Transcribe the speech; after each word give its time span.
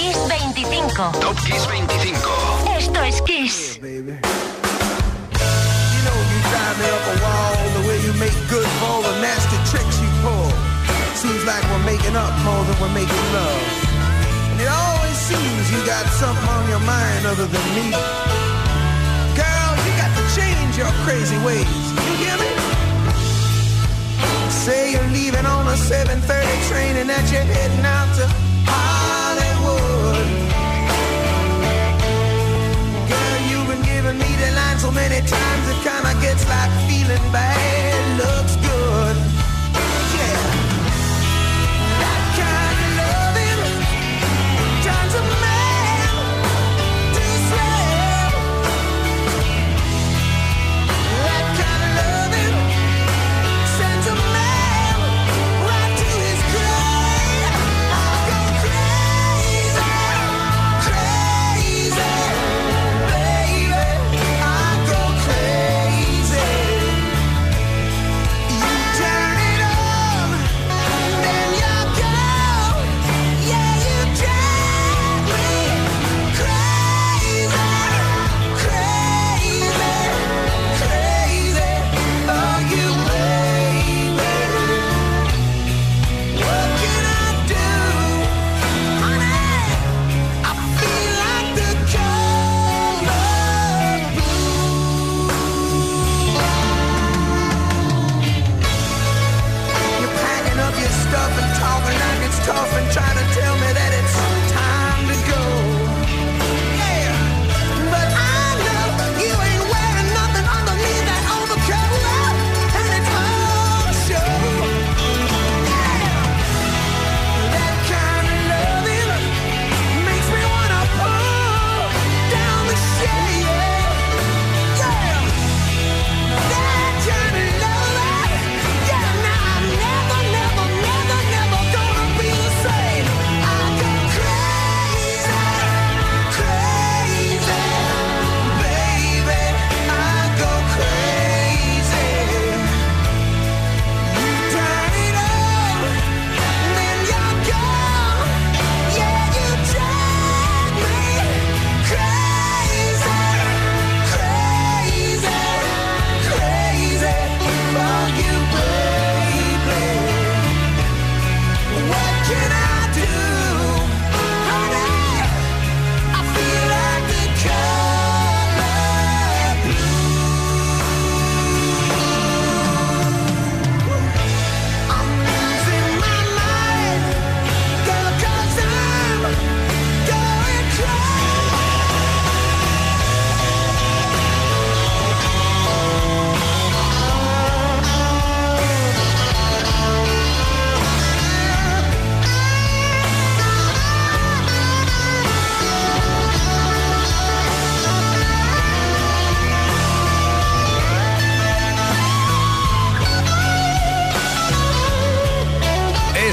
Kiss 0.00 0.16
25. 0.16 1.20
Top 1.20 1.36
Kiss 1.44 1.66
25. 1.66 2.16
Esto 2.72 3.00
es 3.04 3.20
Kiss. 3.20 3.76
You 3.84 4.00
know 6.08 6.16
you 6.32 6.38
drive 6.48 6.76
me 6.80 6.88
up 6.88 7.04
a 7.04 7.16
wall 7.20 7.52
the 7.76 7.84
way 7.84 8.00
you 8.00 8.12
make 8.16 8.32
good 8.48 8.64
for 8.80 8.86
all 8.88 9.02
the 9.02 9.12
nasty 9.20 9.60
tricks 9.68 10.00
you 10.00 10.08
pull. 10.24 10.48
Seems 11.20 11.44
like 11.44 11.60
we're 11.68 11.84
making 11.84 12.16
up 12.16 12.32
more 12.48 12.64
than 12.64 12.80
we're 12.80 12.96
making 12.96 13.26
love. 13.36 13.60
And 14.48 14.64
it 14.64 14.72
always 14.72 15.18
seems 15.20 15.68
you 15.68 15.84
got 15.84 16.08
something 16.16 16.48
on 16.48 16.64
your 16.72 16.80
mind 16.80 17.26
other 17.28 17.44
than 17.44 17.66
me. 17.76 17.92
Girl, 19.36 19.70
you 19.84 19.92
got 20.00 20.12
to 20.16 20.24
change 20.32 20.80
your 20.80 20.92
crazy 21.04 21.36
ways. 21.44 21.68
You 22.08 22.14
hear 22.24 22.36
me? 22.40 22.48
Say 24.48 24.92
you're 24.96 25.12
leaving 25.12 25.44
on 25.44 25.68
a 25.68 25.76
7:30 25.76 26.24
train 26.72 26.96
and 26.96 27.10
that 27.12 27.28
you're 27.28 27.44
heading 27.44 27.84
out 27.84 28.08
to 28.16 28.49
giving 34.10 34.28
me 34.28 34.36
the 34.36 34.50
line 34.52 34.78
so 34.78 34.90
many 34.90 35.20
times 35.26 35.68
it 35.68 35.78
kinda 35.82 36.14
gets 36.20 36.48
like 36.48 36.70
feeling 36.88 37.32
bad. 37.32 38.18
Looks 38.18 38.49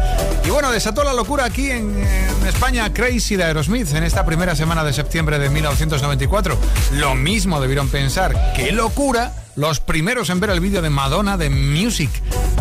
Y 0.45 0.49
bueno, 0.49 0.71
desató 0.71 1.03
la 1.03 1.13
locura 1.13 1.43
aquí 1.43 1.69
en, 1.69 1.99
en 1.99 2.47
España 2.47 2.93
Crazy 2.93 3.35
de 3.35 3.43
Aerosmith 3.43 3.93
en 3.93 4.03
esta 4.03 4.25
primera 4.25 4.55
semana 4.55 4.85
de 4.85 4.93
septiembre 4.93 5.39
de 5.39 5.49
1994. 5.49 6.57
Lo 6.93 7.15
mismo 7.15 7.59
debieron 7.59 7.89
pensar. 7.89 8.53
¡Qué 8.55 8.71
locura! 8.71 9.33
Los 9.55 9.79
primeros 9.79 10.31
en 10.31 10.39
ver 10.39 10.49
el 10.49 10.59
vídeo 10.59 10.81
de 10.81 10.89
Madonna 10.89 11.37
de 11.37 11.51
Music, 11.51 12.09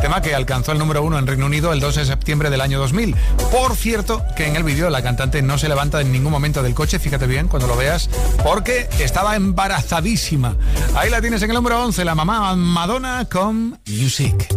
tema 0.02 0.20
que 0.20 0.34
alcanzó 0.34 0.72
el 0.72 0.78
número 0.78 1.04
uno 1.04 1.16
en 1.16 1.28
Reino 1.28 1.46
Unido 1.46 1.72
el 1.72 1.78
2 1.78 1.94
de 1.94 2.04
septiembre 2.04 2.50
del 2.50 2.60
año 2.60 2.80
2000. 2.80 3.14
Por 3.52 3.76
cierto, 3.76 4.20
que 4.34 4.48
en 4.48 4.56
el 4.56 4.64
vídeo 4.64 4.90
la 4.90 5.00
cantante 5.00 5.42
no 5.42 5.58
se 5.58 5.68
levanta 5.68 6.00
en 6.00 6.10
ningún 6.10 6.32
momento 6.32 6.60
del 6.60 6.74
coche, 6.74 6.98
fíjate 6.98 7.28
bien 7.28 7.46
cuando 7.46 7.68
lo 7.68 7.76
veas, 7.76 8.10
porque 8.42 8.88
estaba 8.98 9.36
embarazadísima. 9.36 10.56
Ahí 10.96 11.08
la 11.08 11.20
tienes 11.20 11.40
en 11.42 11.50
el 11.50 11.54
número 11.54 11.80
11, 11.84 12.04
la 12.04 12.16
mamá 12.16 12.56
Madonna 12.56 13.28
con 13.30 13.78
Music. 13.86 14.48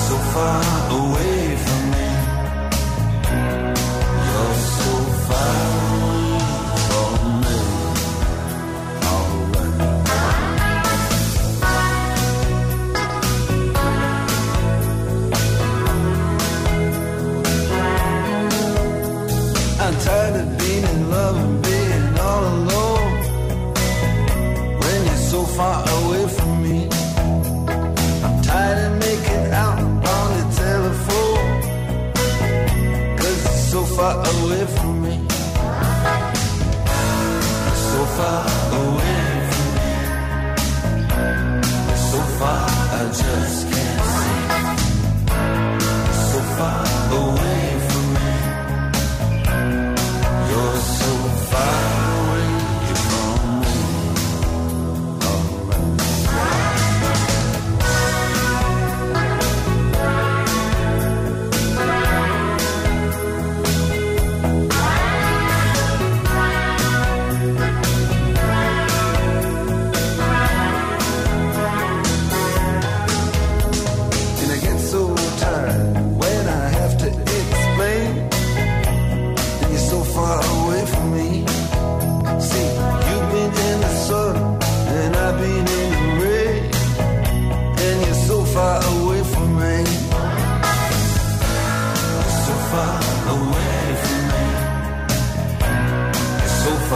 So 0.08 0.18
far. 0.34 0.81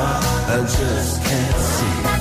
I 0.07 0.57
just 0.59 1.23
can't 1.23 1.57
see. 1.57 2.14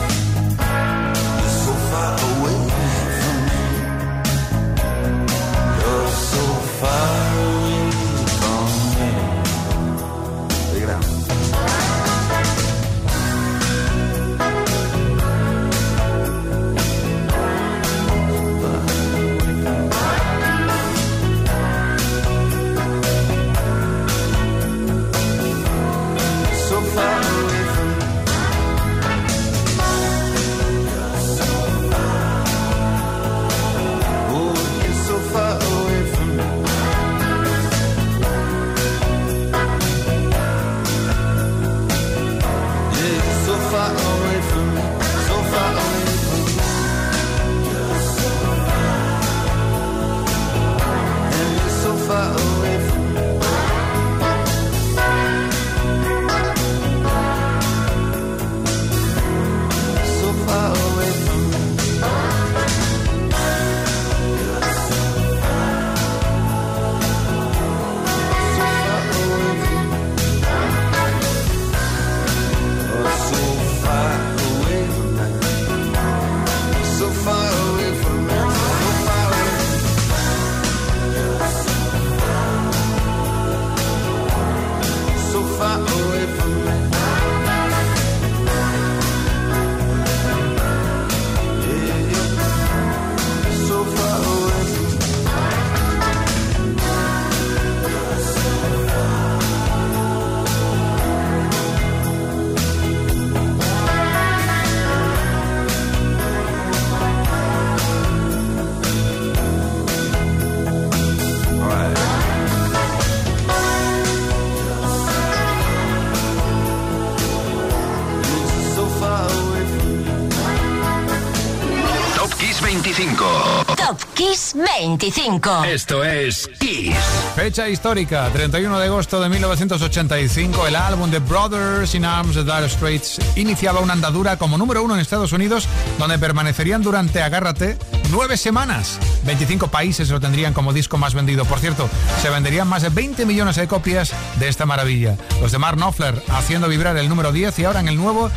25. 124.89 125.65
Esto 125.65 126.05
es 126.05 126.49
Kiss. 126.59 126.95
Fecha 127.35 127.69
histórica, 127.69 128.29
31 128.33 128.79
de 128.79 128.85
agosto 128.85 129.19
de 129.19 129.31
1985, 129.31 130.67
el 130.67 130.77
álbum 130.77 131.11
The 131.11 131.21
Brothers 131.21 131.95
in 131.95 132.05
Arms 132.05 132.35
de 132.35 132.45
Dire 132.45 132.69
Straits 132.69 133.19
iniciaba 133.37 133.81
una 133.81 133.95
andadura 133.95 134.37
como 134.37 134.59
número 134.59 134.83
uno 134.83 134.95
en 134.95 135.01
Estados 135.01 135.33
Unidos, 135.33 135.67
donde 135.99 136.19
permanecerían 136.19 136.83
durante, 136.83 137.23
agárrate, 137.23 137.79
nueve 138.11 138.37
semanas. 138.37 138.99
25 139.25 139.69
países 139.69 140.11
lo 140.11 140.21
tendrían 140.21 140.55
como 140.55 140.73
disco 140.73 140.99
más 140.99 141.15
vendido. 141.15 141.45
Por 141.45 141.59
cierto, 141.61 141.89
se 142.23 142.31
venderían 142.31 142.69
más 142.69 142.83
de 142.83 142.89
20 142.89 143.27
millones 143.27 143.57
de 143.57 143.69
copias 143.69 144.13
de 144.39 144.49
esta 144.49 144.67
maravilla. 144.67 145.17
Los 145.41 145.53
de 145.53 145.59
Mark 145.59 145.77
Knopfler 145.77 146.23
haciendo 146.29 146.69
vibrar 146.69 146.97
el 146.97 147.09
número 147.09 147.33
10 147.33 147.59
y 147.59 147.65
ahora 147.65 147.81
en 147.81 147.89
el 147.89 147.97
nuevo, 147.97 148.31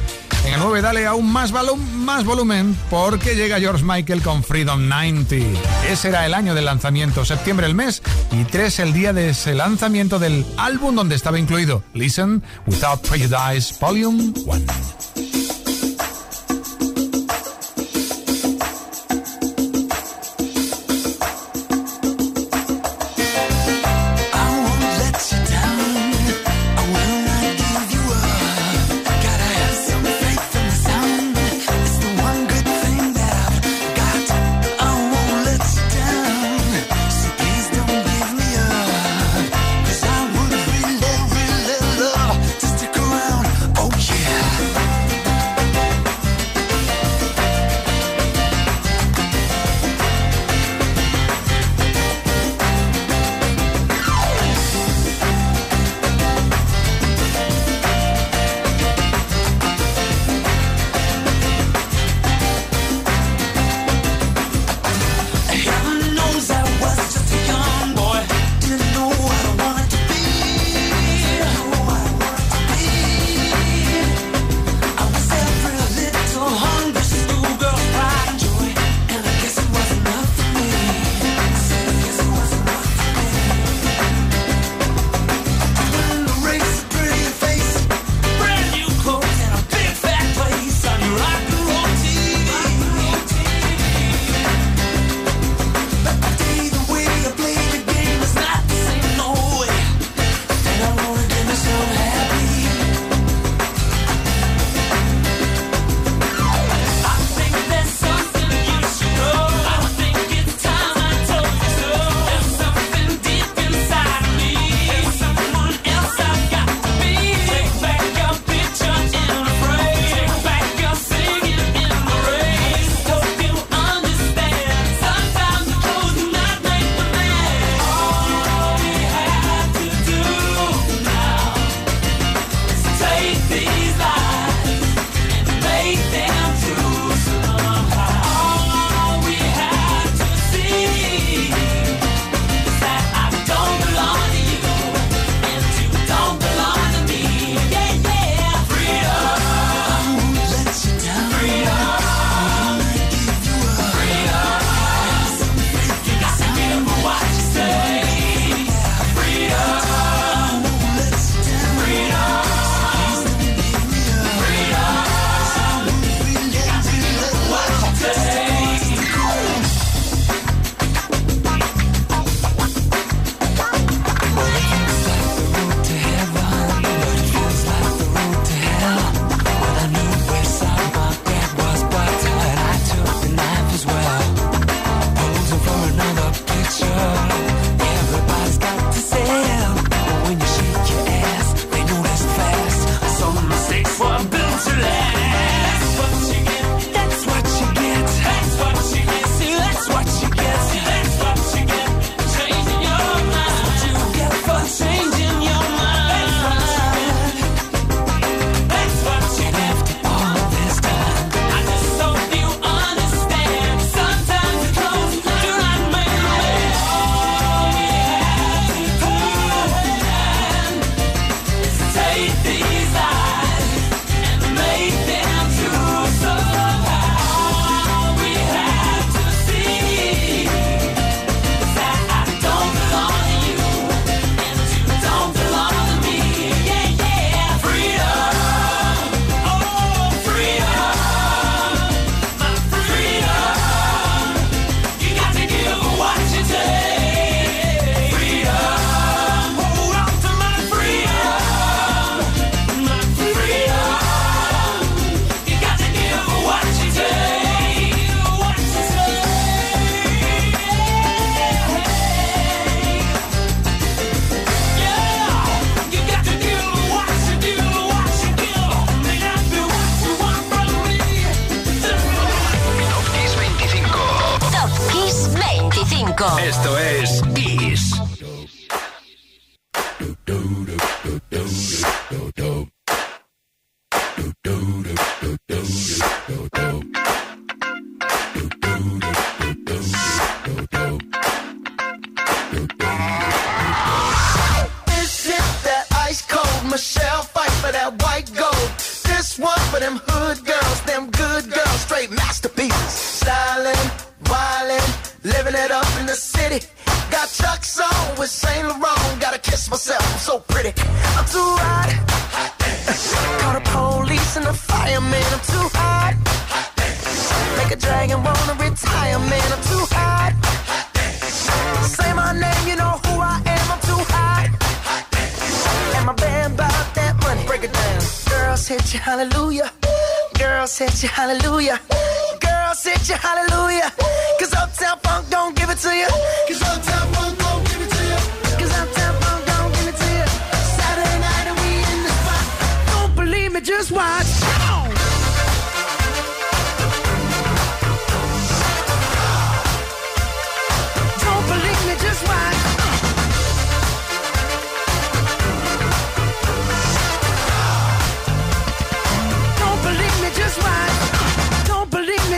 en 0.46 0.54
el 0.54 0.60
9 0.60 0.82
dale 0.82 1.06
aún 1.06 1.32
más, 1.32 1.52
más 1.52 2.24
volumen 2.24 2.78
porque 2.90 3.36
llega 3.36 3.60
George 3.60 3.84
Michael 3.84 4.22
con 4.22 4.44
Freedom 4.44 4.88
90. 4.88 5.36
Ese 5.90 6.10
era 6.10 6.26
el 6.26 6.34
año 6.34 6.56
del 6.56 6.66
lanzamiento, 6.66 7.26
septiembre 7.26 7.68
el 7.68 7.76
mes 7.76 8.02
y 8.32 8.44
3 8.46 8.80
el 8.80 8.94
día 8.94 9.14
de 9.14 9.30
ese 9.30 9.56
lanzamiento 9.56 10.20
del 10.20 10.46
álbum 10.58 10.96
donde 10.96 11.16
estaba 11.16 11.40
incluido 11.40 11.84
Listen 11.94 12.44
Without 12.66 13.02
Prejudice 13.08 13.76
Volume 13.80 14.34
1. 14.46 15.07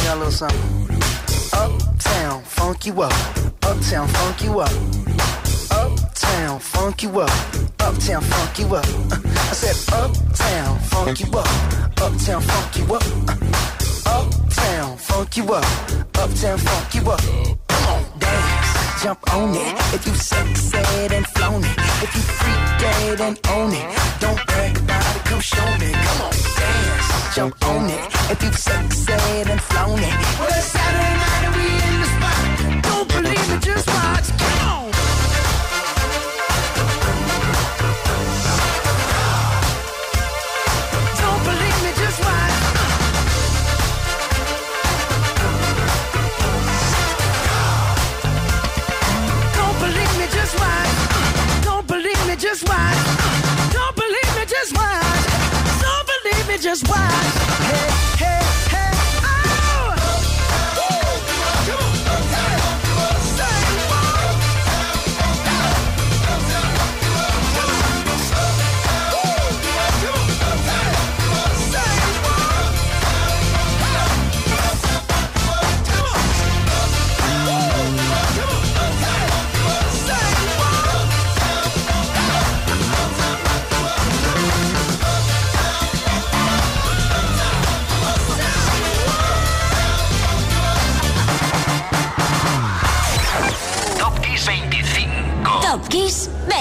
y'all 0.00 0.16
a 0.16 0.18
little 0.18 0.32
something. 0.32 0.60
Uptown, 1.52 2.42
funk 2.42 2.86
you 2.86 3.02
up. 3.02 3.12
Uptown, 3.62 4.08
funk 4.08 4.42
you 4.42 4.60
up. 4.60 4.72
Uptown, 5.70 6.58
funk 6.60 7.02
you 7.02 7.20
up. 7.20 7.30
Uptown, 7.80 8.22
funk 8.22 8.58
you 8.58 8.74
up. 8.74 8.86
I 8.86 9.54
said, 9.54 9.76
Uptown, 9.92 10.78
funk 10.78 11.20
you 11.20 11.26
up. 11.38 11.46
Uptown, 12.00 12.40
funk 12.40 12.76
you 12.78 12.94
up. 12.94 13.02
Uptown, 14.06 14.96
funk 14.96 15.36
you 15.36 15.52
up. 15.52 15.64
Uptown, 16.16 16.58
funk 16.58 16.94
you 16.94 17.10
up. 17.10 17.20
Come 17.68 17.86
on, 17.88 18.02
dance, 18.18 19.02
jump 19.02 19.34
on 19.34 19.54
it. 19.54 19.94
If 19.94 20.06
you 20.06 20.14
sexed 20.14 20.74
and 20.74 21.26
flown 21.26 21.62
it. 21.64 21.78
If 22.04 22.14
you 22.14 22.22
freak 22.22 22.62
dead 22.80 23.20
and 23.20 23.38
own 23.50 23.72
it. 23.72 23.98
Don't 24.20 24.46
brag 24.46 24.78
about 24.78 25.04
it, 25.04 25.11
come 25.32 25.40
show 25.40 25.70
me. 25.78 25.90
Come 25.92 26.20
on, 26.26 26.34
dance, 26.58 27.34
jump 27.34 27.64
on 27.64 27.90
it. 27.90 28.04
If 28.32 28.42
you 28.42 28.52
sexed 28.52 29.10
and 29.10 29.60
flown 29.60 29.98
it. 29.98 30.14
Well, 30.38 30.48
it's 30.48 30.66
Saturday 30.74 31.14
night 31.22 31.42
and 31.46 31.54
we 31.56 31.66
in 31.88 31.94
the 32.02 32.08
spot. 32.14 32.44
Don't 32.88 33.08
believe 33.08 33.48
it, 33.54 33.62
just 33.62 33.86
watch. 33.88 34.28
Come 34.38 34.68
on. 34.68 34.81
just 56.62 56.86
why. 56.88 57.41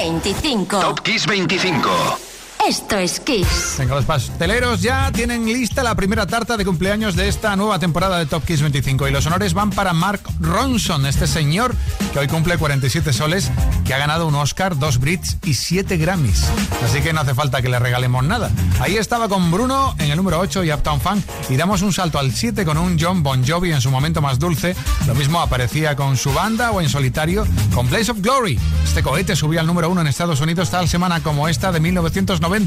25. 0.01 0.81
Top 0.81 1.03
Kiss 1.03 1.27
25. 1.27 2.30
Top 2.71 2.77
Kiss 2.77 2.87
25. 2.87 2.91
Esto 2.91 2.97
es 2.97 3.19
Kiss. 3.19 3.75
Venga, 3.79 3.95
los 3.95 4.05
pasteleros 4.05 4.81
ya 4.81 5.11
tienen 5.11 5.45
lista 5.45 5.83
la 5.83 5.93
primera 5.93 6.25
tarta 6.25 6.55
de 6.55 6.63
cumpleaños 6.63 7.17
de 7.17 7.27
esta 7.27 7.53
nueva 7.57 7.79
temporada 7.79 8.17
de 8.17 8.25
Top 8.25 8.45
Kiss 8.45 8.61
25 8.61 9.09
y 9.09 9.11
los 9.11 9.25
honores 9.25 9.53
van 9.53 9.71
para 9.71 9.91
Mark 9.91 10.21
Ronson, 10.39 11.05
este 11.05 11.27
señor 11.27 11.75
que 12.13 12.19
hoy 12.19 12.27
cumple 12.29 12.57
47 12.57 13.11
soles, 13.11 13.51
que 13.83 13.93
ha 13.93 13.97
ganado 13.97 14.25
un 14.25 14.35
Oscar, 14.35 14.79
dos 14.79 14.99
Brits 14.99 15.37
y 15.43 15.55
siete 15.55 15.97
Grammys. 15.97 16.45
Así 16.85 17.01
que 17.01 17.11
no 17.11 17.19
hace 17.19 17.33
falta 17.33 17.61
que 17.61 17.67
le 17.67 17.77
regalemos 17.77 18.23
nada. 18.23 18.49
Ahí 18.79 18.95
estaba 18.95 19.27
con 19.27 19.51
Bruno 19.51 19.93
en 19.99 20.09
el 20.09 20.15
número 20.15 20.39
8 20.39 20.63
y 20.63 20.71
Uptown 20.71 21.01
Funk 21.01 21.25
y 21.49 21.57
damos 21.57 21.81
un 21.81 21.91
salto 21.91 22.19
al 22.19 22.31
7 22.31 22.63
con 22.63 22.77
un 22.77 22.97
John 22.97 23.21
Bon 23.21 23.45
Jovi 23.45 23.73
en 23.73 23.81
su 23.81 23.91
momento 23.91 24.21
más 24.21 24.39
dulce. 24.39 24.77
Lo 25.07 25.15
mismo 25.15 25.41
aparecía 25.41 25.97
con 25.97 26.15
su 26.15 26.33
banda 26.33 26.71
o 26.71 26.79
en 26.79 26.87
solitario 26.87 27.45
con 27.73 27.89
Blaze 27.89 28.11
of 28.11 28.21
Glory. 28.21 28.57
Este 28.85 29.03
cohete 29.03 29.35
subía 29.35 29.59
al 29.59 29.67
número 29.67 29.89
1 29.89 30.01
en 30.01 30.07
Estados 30.07 30.39
Unidos 30.39 30.69
tal 30.69 30.87
semana 30.87 31.21
como 31.21 31.49
esta 31.49 31.73
de 31.73 31.81
1990 31.81 32.60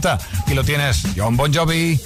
y 0.48 0.54
lo 0.54 0.64
tienes, 0.64 1.02
John 1.16 1.36
Bon 1.36 1.52
Jovi. 1.52 2.00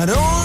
I 0.00 0.06
don't 0.06 0.39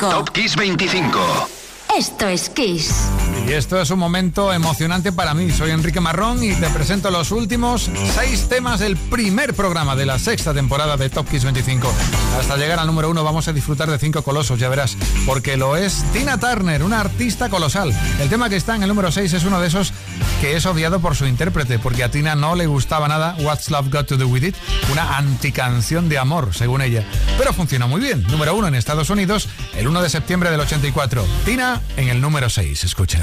25. 0.00 0.08
Top 0.08 0.30
Kiss 0.30 0.56
25. 0.56 1.18
Esto 1.98 2.28
es 2.28 2.48
Kiss. 2.48 2.90
Y 3.46 3.52
esto 3.52 3.80
es 3.80 3.90
un 3.90 3.98
momento 3.98 4.52
emocionante 4.52 5.12
para 5.12 5.34
mí. 5.34 5.50
Soy 5.50 5.72
Enrique 5.72 6.00
Marrón 6.00 6.42
y 6.42 6.54
te 6.54 6.68
presento 6.70 7.10
los 7.10 7.32
últimos 7.32 7.90
seis 8.14 8.48
temas 8.48 8.80
del 8.80 8.96
primer 8.96 9.54
programa 9.54 9.96
de 9.96 10.06
la 10.06 10.18
sexta 10.18 10.54
temporada 10.54 10.96
de 10.96 11.10
Top 11.10 11.28
Kiss 11.28 11.44
25. 11.44 11.92
Hasta 12.38 12.56
llegar 12.56 12.78
al 12.78 12.86
número 12.86 13.10
uno 13.10 13.24
vamos 13.24 13.48
a 13.48 13.52
disfrutar 13.52 13.90
de 13.90 13.98
cinco 13.98 14.22
colosos, 14.22 14.58
ya 14.58 14.68
verás, 14.68 14.96
porque 15.26 15.56
lo 15.56 15.76
es 15.76 16.04
Tina 16.12 16.38
Turner, 16.38 16.82
una 16.82 17.00
artista 17.00 17.50
colosal. 17.50 17.92
El 18.20 18.28
tema 18.28 18.48
que 18.48 18.56
está 18.56 18.76
en 18.76 18.82
el 18.84 18.88
número 18.88 19.10
6 19.10 19.32
es 19.32 19.44
uno 19.44 19.60
de 19.60 19.66
esos 19.66 19.92
que 20.40 20.56
es 20.56 20.64
odiado 20.64 21.00
por 21.00 21.14
su 21.14 21.26
intérprete, 21.26 21.78
porque 21.78 22.02
a 22.02 22.10
Tina 22.10 22.34
no 22.34 22.54
le 22.54 22.66
gustaba 22.66 23.08
nada 23.08 23.36
What's 23.40 23.70
Love 23.70 23.90
Got 23.90 24.06
to 24.06 24.16
Do 24.16 24.26
With 24.28 24.44
It, 24.44 24.56
una 24.90 25.18
anticanción 25.18 26.08
de 26.08 26.18
amor, 26.18 26.54
según 26.54 26.80
ella. 26.80 27.04
Pero 27.36 27.52
funcionó 27.52 27.88
muy 27.88 28.00
bien. 28.00 28.22
Número 28.24 28.54
uno 28.54 28.68
en 28.68 28.74
Estados 28.74 29.10
Unidos, 29.10 29.48
el 29.76 29.86
1 29.86 30.02
de 30.02 30.08
septiembre 30.08 30.50
del 30.50 30.60
84. 30.60 31.26
Tina 31.44 31.82
en 31.96 32.08
el 32.08 32.20
número 32.20 32.48
6. 32.48 32.84
Escucha. 32.84 33.22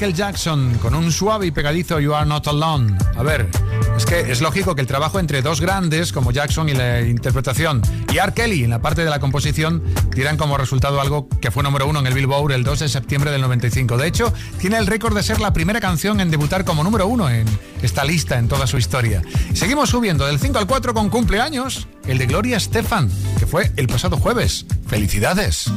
Michael 0.00 0.16
Jackson 0.16 0.78
con 0.80 0.94
un 0.94 1.12
suave 1.12 1.44
y 1.44 1.50
pegadizo 1.50 2.00
You 2.00 2.14
Are 2.14 2.24
Not 2.24 2.48
Alone. 2.48 2.96
A 3.18 3.22
ver, 3.22 3.50
es 3.98 4.06
que 4.06 4.32
es 4.32 4.40
lógico 4.40 4.74
que 4.74 4.80
el 4.80 4.86
trabajo 4.86 5.20
entre 5.20 5.42
dos 5.42 5.60
grandes 5.60 6.10
como 6.10 6.32
Jackson 6.32 6.70
y 6.70 6.72
la 6.72 7.02
interpretación 7.02 7.82
y 8.10 8.16
R. 8.16 8.32
Kelly 8.32 8.64
en 8.64 8.70
la 8.70 8.80
parte 8.80 9.04
de 9.04 9.10
la 9.10 9.20
composición 9.20 9.82
tiran 10.14 10.38
como 10.38 10.56
resultado 10.56 11.02
algo 11.02 11.28
que 11.42 11.50
fue 11.50 11.62
número 11.62 11.86
uno 11.86 11.98
en 11.98 12.06
el 12.06 12.14
Billboard 12.14 12.52
el 12.52 12.64
2 12.64 12.78
de 12.78 12.88
septiembre 12.88 13.30
del 13.30 13.42
95. 13.42 13.98
De 13.98 14.06
hecho, 14.06 14.32
tiene 14.58 14.78
el 14.78 14.86
récord 14.86 15.14
de 15.14 15.22
ser 15.22 15.38
la 15.38 15.52
primera 15.52 15.82
canción 15.82 16.22
en 16.22 16.30
debutar 16.30 16.64
como 16.64 16.82
número 16.82 17.06
uno 17.06 17.28
en 17.28 17.44
esta 17.82 18.02
lista 18.02 18.38
en 18.38 18.48
toda 18.48 18.66
su 18.66 18.78
historia. 18.78 19.20
Seguimos 19.52 19.90
subiendo 19.90 20.24
del 20.24 20.38
5 20.38 20.56
al 20.56 20.66
4 20.66 20.94
con 20.94 21.10
cumpleaños, 21.10 21.88
el 22.06 22.16
de 22.16 22.24
Gloria 22.24 22.58
Stefan, 22.58 23.10
que 23.38 23.44
fue 23.44 23.70
el 23.76 23.86
pasado 23.86 24.16
jueves. 24.16 24.64
¡Felicidades! 24.86 25.70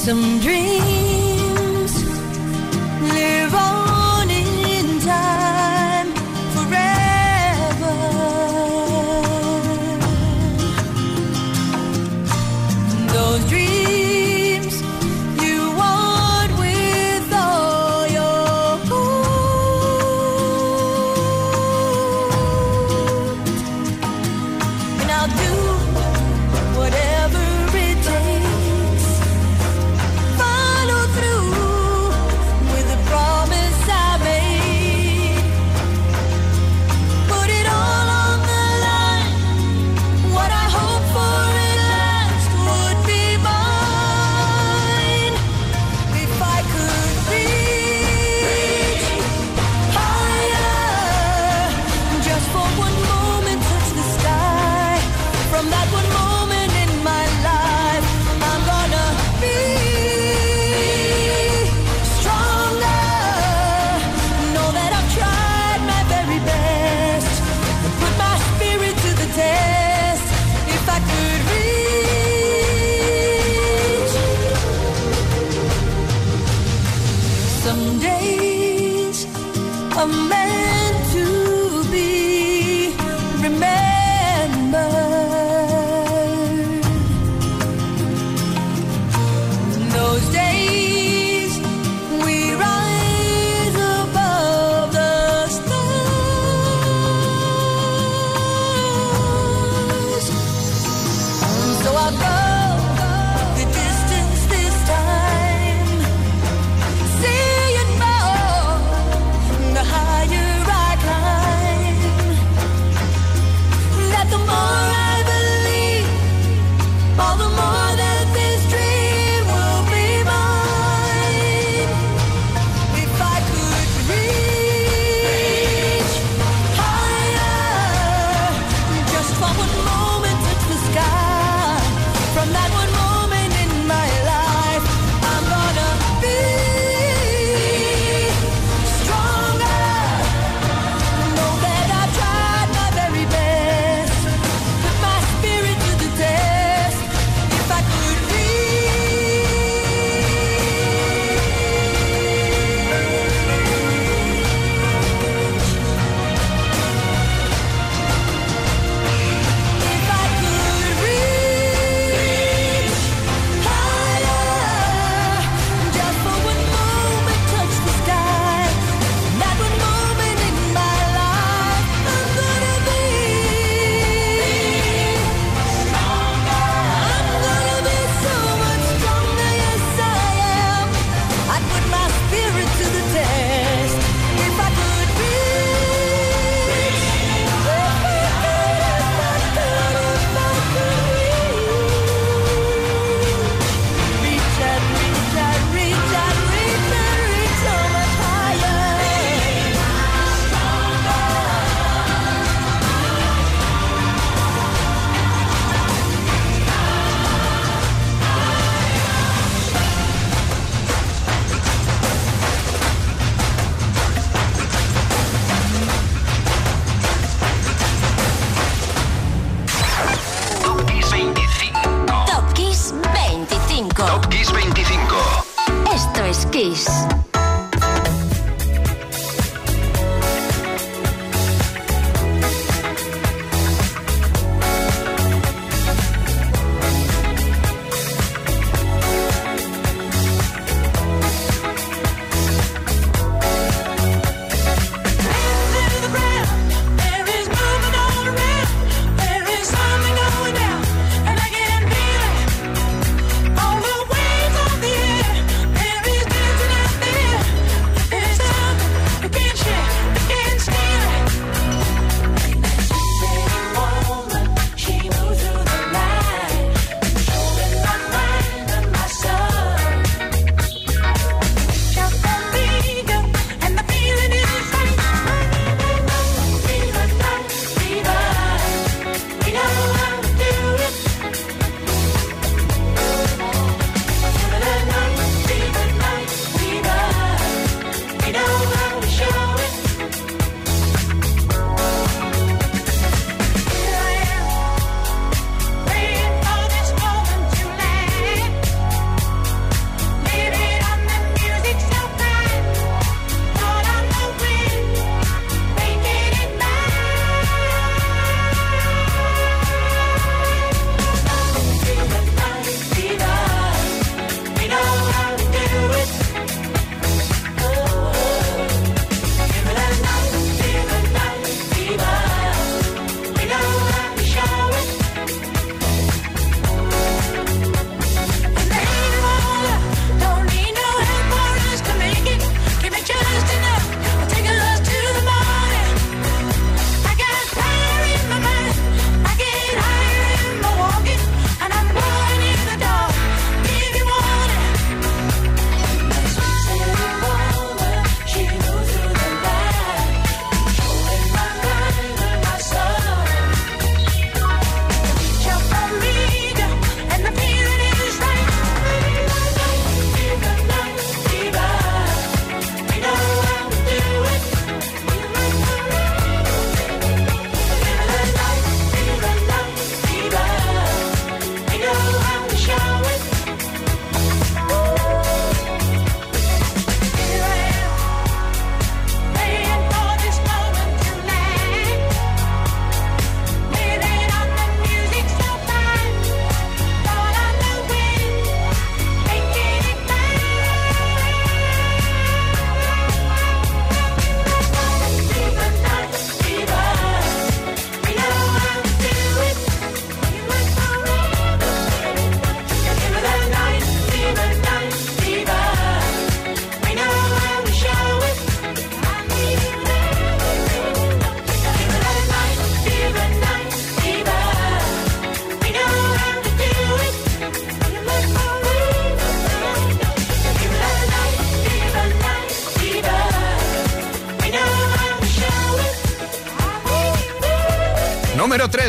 some 0.00 0.40
dreams. 0.40 1.19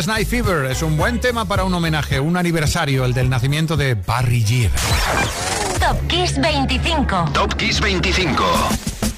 Número 0.01 0.05
3, 0.05 0.07
Night 0.07 0.27
Fever. 0.27 0.71
Es 0.71 0.81
un 0.81 0.97
buen 0.97 1.19
tema 1.19 1.45
para 1.45 1.63
un 1.63 1.73
homenaje, 1.73 2.19
un 2.19 2.37
aniversario, 2.37 3.05
el 3.05 3.13
del 3.13 3.29
nacimiento 3.29 3.77
de 3.77 3.93
Barry 3.95 4.43
Gibb. 4.43 4.71
Top 5.79 6.07
Kiss 6.07 6.39
25. 6.39 7.25
Top 7.33 7.53
Kiss 7.55 7.79
25. 7.79 8.43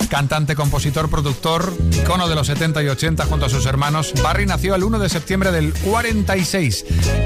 Cantante, 0.09 0.55
compositor, 0.55 1.09
productor, 1.09 1.73
icono 1.91 2.27
de 2.27 2.36
los 2.36 2.47
70 2.47 2.84
y 2.84 2.88
80 2.89 3.25
junto 3.25 3.45
a 3.45 3.49
sus 3.49 3.65
hermanos, 3.65 4.13
Barry 4.21 4.45
nació 4.45 4.75
el 4.75 4.84
1 4.84 4.99
de 4.99 5.09
septiembre 5.09 5.51
del 5.51 5.73
46. 5.73 6.86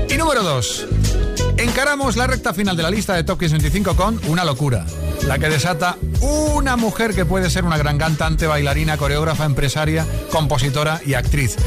Y 0.10 0.18
número 0.18 0.44
2. 0.44 0.88
Encaramos 1.58 2.16
la 2.16 2.28
recta 2.28 2.54
final 2.54 2.78
de 2.78 2.84
la 2.84 2.92
lista 2.92 3.16
de 3.16 3.24
Top 3.24 3.40
Kiss 3.40 3.52
25 3.52 3.96
con 3.96 4.20
Una 4.28 4.46
locura, 4.46 4.86
la 5.28 5.38
que 5.40 5.50
desata 5.50 5.98
una 6.22 6.78
mujer 6.78 7.14
que 7.14 7.26
puede 7.26 7.50
ser 7.50 7.66
una 7.66 7.78
gran 7.78 7.98
cantante, 7.98 8.48
bailarina, 8.48 8.98
coreógrafa, 8.98 9.44
empresaria, 9.44 10.06
compositora 10.32 11.02
y 11.06 11.16
actriz. 11.16 11.58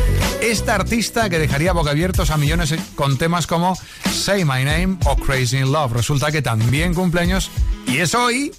Esta 0.40 0.74
artista 0.74 1.28
que 1.28 1.38
dejaría 1.38 1.74
boca 1.74 1.90
abiertos 1.90 2.30
a 2.30 2.38
millones 2.38 2.74
con 2.94 3.18
temas 3.18 3.46
como 3.46 3.76
Say 4.10 4.46
My 4.46 4.64
Name 4.64 4.96
o 5.04 5.16
Crazy 5.16 5.58
in 5.58 5.72
Love. 5.72 5.92
Resulta 5.92 6.32
que 6.32 6.40
también 6.40 6.94
cumpleaños 6.94 7.50
y 7.86 7.98
es 7.98 8.14
hoy. 8.14 8.52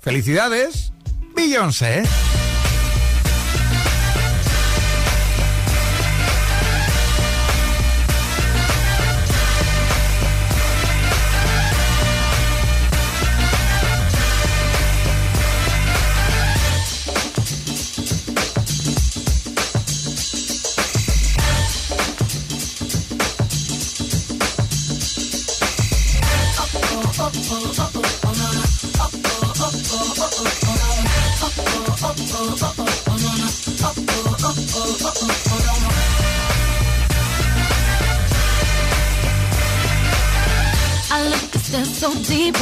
¡Felicidades! 0.00 0.92
Beyoncé. 1.34 2.04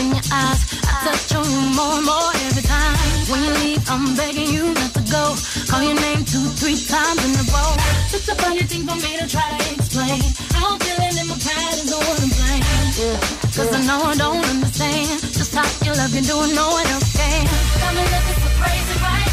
In 0.00 0.08
your 0.14 0.26
eyes. 0.32 0.60
I 0.86 0.92
touch 1.04 1.34
on 1.34 1.44
you 1.44 1.62
more 1.76 1.98
and 1.98 2.06
more 2.06 2.30
every 2.48 2.62
time. 2.62 2.96
When 3.30 3.40
you 3.44 3.52
leave, 3.64 3.82
I'm 3.90 4.14
begging 4.16 4.48
you 4.48 4.72
not 4.74 4.92
to 4.94 5.02
go. 5.10 5.34
Call 5.68 5.82
your 5.82 5.98
name 5.98 6.24
two, 6.24 6.44
three 6.60 6.78
times 6.78 7.20
in 7.24 7.32
a 7.36 7.44
row. 7.52 7.72
It's 8.12 8.28
a 8.28 8.34
funny 8.36 8.62
thing 8.62 8.86
for 8.86 8.96
me 8.96 9.18
to 9.18 9.26
try 9.28 9.48
to 9.48 9.64
explain. 9.74 10.22
How 10.54 10.74
I'm 10.74 10.78
feeling 10.80 11.16
in 11.16 11.26
my 11.28 11.36
pride 11.40 11.76
is 11.80 11.90
the 11.90 11.98
one 11.98 12.20
to 12.20 12.28
blame. 12.36 12.64
Yeah. 13.00 13.18
Cause 13.56 13.72
I 13.72 13.80
know 13.88 14.00
I 14.04 14.14
don't 14.16 14.44
understand 14.44 15.20
just 15.36 15.54
how 15.54 15.66
you 15.84 15.92
love 15.92 16.14
you 16.14 16.22
do 16.22 16.36
no 16.54 16.66
one 16.76 16.86
else 16.94 17.12
can. 17.16 17.44
Got 17.80 17.94
me 17.96 18.02
looking 18.02 18.38
so 18.40 18.48
crazy 18.60 18.96
right 19.00 19.31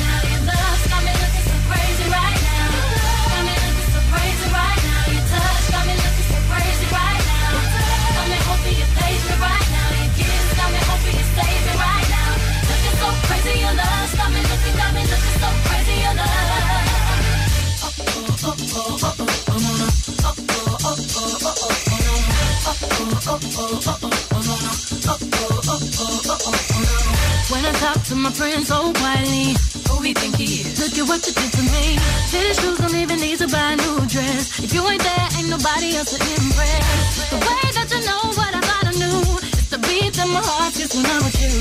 to 28.10 28.16
my 28.16 28.32
friends 28.32 28.68
so 28.68 28.92
quietly, 28.94 29.54
who 29.86 30.02
he 30.02 30.14
think 30.14 30.36
he 30.36 30.66
is? 30.66 30.82
Look 30.82 30.98
at 30.98 31.06
what 31.06 31.22
you 31.28 31.34
did 31.34 31.52
to 31.54 31.62
me. 31.62 31.98
Fitted 32.34 32.56
shoes 32.58 32.78
don't 32.80 32.96
even 32.96 33.20
need 33.22 33.38
to 33.38 33.48
buy 33.48 33.74
a 33.74 33.76
new 33.78 34.02
dress. 34.10 34.58
If 34.66 34.74
you 34.74 34.82
ain't 34.90 35.04
there, 35.04 35.28
ain't 35.38 35.50
nobody 35.50 35.94
else 35.94 36.18
to 36.18 36.20
impress. 36.42 37.30
The 37.30 37.38
way 37.38 37.66
that 37.78 37.88
you 37.94 38.02
know 38.10 38.22
what 38.34 38.52
I 38.58 38.62
thought 38.66 38.88
I 38.90 38.94
knew 38.98 39.22
is 39.54 39.70
the 39.70 39.78
beat 39.86 40.14
that 40.18 40.26
my 40.26 40.42
heart 40.42 40.74
gets 40.74 40.96
when 40.98 41.06
I'm 41.06 41.22
with 41.22 41.38
you. 41.38 41.54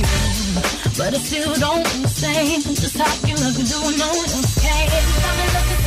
But 0.96 1.12
I 1.12 1.18
still 1.20 1.52
don't 1.60 1.84
understand 1.84 2.64
just 2.64 2.96
how 2.96 3.12
you 3.28 3.36
look 3.44 3.56
and 3.60 3.68
do 3.68 3.80
no 4.00 4.08
one 4.08 4.30
else 4.32 4.56
can. 4.56 5.77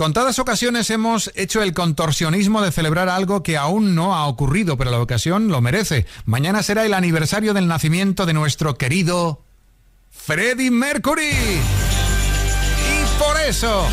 Contadas 0.00 0.38
ocasiones 0.38 0.88
hemos 0.88 1.30
hecho 1.34 1.62
el 1.62 1.74
contorsionismo 1.74 2.62
de 2.62 2.72
celebrar 2.72 3.10
algo 3.10 3.42
que 3.42 3.58
aún 3.58 3.94
no 3.94 4.14
ha 4.14 4.28
ocurrido, 4.28 4.78
pero 4.78 4.90
la 4.90 4.98
ocasión 4.98 5.48
lo 5.48 5.60
merece. 5.60 6.06
Mañana 6.24 6.62
será 6.62 6.86
el 6.86 6.94
aniversario 6.94 7.52
del 7.52 7.68
nacimiento 7.68 8.24
de 8.24 8.32
nuestro 8.32 8.78
querido 8.78 9.42
Freddie 10.08 10.70
Mercury. 10.70 11.28
Y 11.28 13.18
por 13.18 13.38
eso 13.46 13.86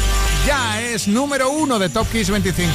ya 0.47 0.81
es 0.81 1.09
número 1.09 1.49
uno 1.49 1.77
de 1.77 1.89
Top 1.89 2.09
Kiss 2.09 2.29
25. 2.29 2.71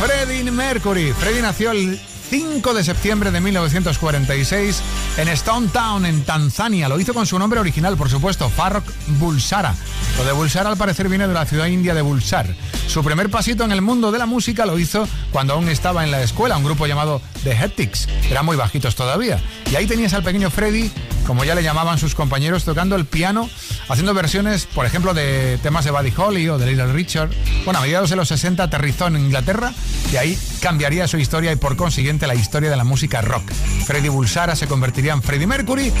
Freddie 0.00 0.48
Mercury. 0.52 1.12
Freddie 1.14 1.42
nació 1.42 1.72
el 1.72 2.00
5 2.30 2.74
de 2.74 2.84
septiembre 2.84 3.30
de 3.30 3.40
1946 3.40 4.82
en 5.16 5.28
Stone 5.28 5.68
Town, 5.68 6.04
en 6.04 6.22
Tanzania. 6.24 6.88
Lo 6.88 7.00
hizo 7.00 7.14
con 7.14 7.26
su 7.26 7.38
nombre 7.38 7.58
original, 7.58 7.96
por 7.96 8.10
supuesto, 8.10 8.50
Farrokh 8.50 8.86
Bulsara. 9.18 9.74
Lo 10.18 10.24
de 10.24 10.32
Bulsara 10.32 10.68
al 10.68 10.76
parecer 10.76 11.08
viene 11.08 11.26
de 11.26 11.34
la 11.34 11.46
ciudad 11.46 11.66
india 11.66 11.94
de 11.94 12.02
Bulsar. 12.02 12.54
Su 12.86 13.02
primer 13.02 13.30
pasito 13.30 13.64
en 13.64 13.72
el 13.72 13.80
mundo 13.80 14.12
de 14.12 14.18
la 14.18 14.26
música 14.26 14.66
lo 14.66 14.78
hizo 14.78 15.08
cuando 15.32 15.54
aún 15.54 15.68
estaba 15.68 16.04
en 16.04 16.10
la 16.10 16.22
escuela, 16.22 16.56
un 16.56 16.64
grupo 16.64 16.86
llamado 16.86 17.22
The 17.44 17.52
Hetics. 17.52 18.08
Eran 18.30 18.44
muy 18.44 18.56
bajitos 18.56 18.94
todavía. 18.94 19.40
Y 19.70 19.76
ahí 19.76 19.86
tenías 19.86 20.12
al 20.12 20.22
pequeño 20.22 20.50
Freddy, 20.50 20.90
como 21.28 21.44
ya 21.44 21.54
le 21.54 21.62
llamaban 21.62 21.98
sus 21.98 22.14
compañeros, 22.14 22.64
tocando 22.64 22.96
el 22.96 23.04
piano, 23.04 23.50
haciendo 23.90 24.14
versiones, 24.14 24.64
por 24.64 24.86
ejemplo, 24.86 25.12
de 25.12 25.58
temas 25.62 25.84
de 25.84 25.90
Buddy 25.90 26.10
Holly 26.16 26.48
o 26.48 26.56
de 26.56 26.64
Little 26.64 26.90
Richard. 26.94 27.28
Bueno, 27.66 27.80
a 27.80 27.82
mediados 27.82 28.08
de 28.08 28.16
los 28.16 28.28
60 28.28 28.62
aterrizó 28.62 29.08
en 29.08 29.18
Inglaterra 29.18 29.74
y 30.10 30.16
ahí 30.16 30.38
cambiaría 30.62 31.06
su 31.06 31.18
historia 31.18 31.52
y 31.52 31.56
por 31.56 31.76
consiguiente 31.76 32.26
la 32.26 32.34
historia 32.34 32.70
de 32.70 32.76
la 32.78 32.84
música 32.84 33.20
rock. 33.20 33.42
Freddy 33.84 34.08
Bulsara 34.08 34.56
se 34.56 34.66
convertiría 34.68 35.12
en 35.12 35.22
Freddie 35.22 35.46
Mercury 35.46 35.92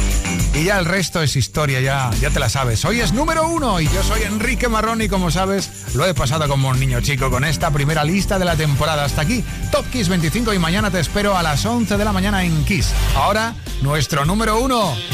y 0.54 0.64
ya 0.64 0.78
el 0.78 0.86
resto 0.86 1.22
es 1.22 1.36
historia, 1.36 1.80
ya, 1.80 2.10
ya 2.22 2.30
te 2.30 2.40
la 2.40 2.48
sabes. 2.48 2.82
Hoy 2.86 3.00
es 3.00 3.12
número 3.12 3.46
uno 3.46 3.80
y 3.82 3.84
yo 3.88 4.02
soy 4.02 4.22
Enrique 4.22 4.68
Marrón 4.68 5.02
y 5.02 5.10
como 5.10 5.30
sabes, 5.30 5.94
lo 5.94 6.06
he 6.06 6.14
pasado 6.14 6.48
como 6.48 6.70
un 6.70 6.80
niño 6.80 7.02
chico 7.02 7.30
con 7.30 7.44
esta 7.44 7.70
primera 7.70 8.02
lista 8.02 8.38
de 8.38 8.46
la 8.46 8.56
temporada. 8.56 9.04
Hasta 9.04 9.20
aquí, 9.20 9.44
Top 9.70 9.84
Kiss 9.90 10.08
25 10.08 10.54
y 10.54 10.58
mañana 10.58 10.90
te 10.90 11.00
espero 11.00 11.36
a 11.36 11.42
las 11.42 11.66
11 11.66 11.98
de 11.98 12.04
la 12.06 12.12
mañana 12.12 12.44
en 12.44 12.64
Kiss. 12.64 12.94
Ahora, 13.14 13.54
nuestro 13.82 14.24
número 14.24 14.58
uno, 14.58 14.94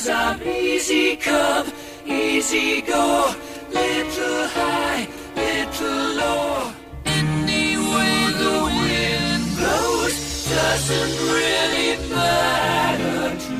Cause 0.00 0.08
I'm 0.08 0.42
easy 0.42 1.14
come, 1.16 1.70
easy 2.06 2.80
go. 2.80 3.34
Little 3.68 4.46
high, 4.48 5.06
little 5.36 6.14
low. 6.16 6.72
Any 7.04 7.76
way 7.76 8.16
the 8.40 8.56
wind 8.80 9.44
blows 9.58 10.48
doesn't 10.48 11.14
really 11.34 12.14
matter 12.14 13.59